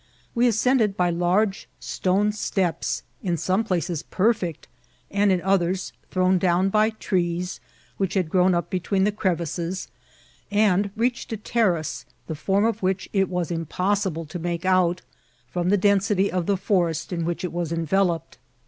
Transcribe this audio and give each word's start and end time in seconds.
We 0.33 0.47
ascended 0.47 0.97
by 0.97 1.11
large 1.11 1.69
stone 1.79 2.31
steps, 2.31 3.03
in 3.21 3.37
some 3.37 3.63
places 3.63 4.01
perfect, 4.01 4.67
and 5.11 5.31
in 5.31 5.43
others 5.43 5.93
thrown 6.09 6.39
down 6.39 6.69
by 6.69 6.89
trees 6.89 7.59
which 7.97 8.15
had 8.15 8.27
grown 8.31 8.55
up 8.55 8.71
between 8.71 9.03
the 9.03 9.11
crevicesi 9.11 9.89
and 10.49 10.89
reached 10.95 11.31
a 11.33 11.37
terrace, 11.37 12.05
the 12.25 12.33
form 12.33 12.65
of 12.65 12.81
which 12.81 13.09
it 13.13 13.29
was 13.29 13.51
impossible 13.51 14.25
to 14.25 14.39
make 14.39 14.65
ont, 14.65 15.03
from 15.47 15.69
the 15.69 15.77
density 15.77 16.31
of 16.31 16.47
the 16.47 16.57
forest 16.57 17.13
in 17.13 17.23
which 17.23 17.43
it 17.43 17.53
was 17.53 17.71
enyelqped. 17.71 18.39